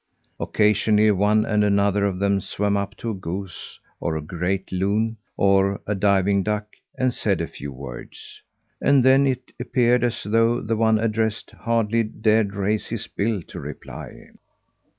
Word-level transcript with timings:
Occasionally 0.39 1.11
one 1.11 1.45
and 1.45 1.63
another 1.63 2.07
of 2.07 2.17
them 2.17 2.41
swam 2.41 2.75
up 2.75 2.97
to 2.97 3.11
a 3.11 3.13
goose, 3.13 3.79
or 3.99 4.17
a 4.17 4.21
great 4.23 4.71
loon, 4.71 5.17
or 5.37 5.79
a 5.85 5.93
diving 5.93 6.41
duck, 6.41 6.69
and 6.97 7.13
said 7.13 7.39
a 7.39 7.45
few 7.45 7.71
words. 7.71 8.41
And 8.81 9.05
then 9.05 9.27
it 9.27 9.51
appeared 9.59 10.03
as 10.03 10.23
though 10.23 10.59
the 10.59 10.75
one 10.75 10.97
addressed 10.97 11.51
hardly 11.51 12.01
dared 12.01 12.55
raise 12.55 12.87
his 12.87 13.05
bill 13.05 13.43
to 13.43 13.59
reply. 13.59 14.31